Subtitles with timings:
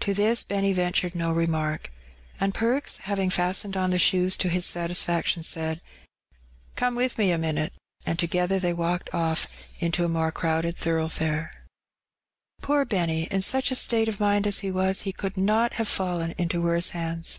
[0.00, 1.92] To this Benny ventured no remark.
[2.40, 5.80] And Perks having fastened on the shoes to his satisfaction, said,
[6.74, 7.72] "Come with me a minute,"
[8.04, 11.54] and together they walked off into a more crowded thoroughfare.
[11.62, 12.66] Tempted.
[12.66, 13.22] 91 Poor Benny!
[13.30, 16.60] in such a state of mind as he was, he 3ould not have fallen into
[16.60, 17.38] worse hands.